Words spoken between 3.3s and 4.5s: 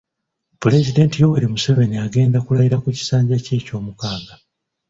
kye ekyomukaaga.